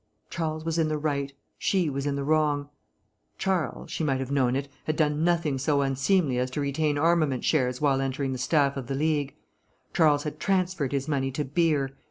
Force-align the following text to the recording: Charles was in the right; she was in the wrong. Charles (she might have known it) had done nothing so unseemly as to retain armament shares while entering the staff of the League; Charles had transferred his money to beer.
Charles 0.31 0.65
was 0.65 0.79
in 0.79 0.87
the 0.89 0.97
right; 0.97 1.31
she 1.59 1.87
was 1.87 2.07
in 2.07 2.15
the 2.15 2.23
wrong. 2.23 2.69
Charles 3.37 3.91
(she 3.91 4.03
might 4.03 4.19
have 4.19 4.31
known 4.31 4.55
it) 4.55 4.67
had 4.85 4.95
done 4.95 5.23
nothing 5.23 5.59
so 5.59 5.81
unseemly 5.81 6.39
as 6.39 6.49
to 6.49 6.59
retain 6.59 6.97
armament 6.97 7.43
shares 7.45 7.79
while 7.81 8.01
entering 8.01 8.31
the 8.31 8.39
staff 8.39 8.75
of 8.77 8.87
the 8.87 8.95
League; 8.95 9.35
Charles 9.93 10.23
had 10.23 10.39
transferred 10.39 10.91
his 10.91 11.07
money 11.07 11.29
to 11.29 11.45
beer. 11.45 11.91